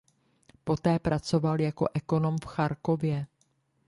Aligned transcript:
Poté 0.63 0.99
pracoval 0.99 1.61
jako 1.61 1.87
ekonom 1.93 2.35
v 2.43 2.45
Charkově. 2.45 3.25